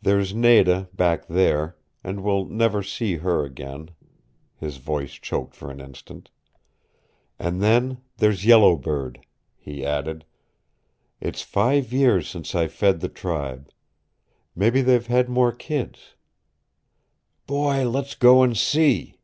There's 0.00 0.32
Nada 0.34 0.88
back 0.94 1.26
there, 1.26 1.76
and 2.02 2.22
we'll 2.24 2.46
never 2.46 2.82
see 2.82 3.16
her 3.16 3.44
again" 3.44 3.90
His 4.56 4.78
voice 4.78 5.12
choked 5.12 5.54
for 5.54 5.70
an 5.70 5.78
instant. 5.78 6.30
"And 7.38 7.60
then 7.60 8.00
there's 8.16 8.46
Yellow 8.46 8.76
Bird" 8.76 9.20
he 9.58 9.84
added. 9.84 10.24
"It's 11.20 11.42
five 11.42 11.92
years 11.92 12.26
since 12.26 12.54
I 12.54 12.66
fed 12.66 13.00
the 13.00 13.10
tribe. 13.10 13.68
Mebby 14.56 14.80
they've 14.80 15.06
had 15.06 15.28
more 15.28 15.52
kids! 15.52 16.14
Boy, 17.46 17.86
let's 17.86 18.14
go 18.14 18.42
and 18.42 18.56
see!" 18.56 19.18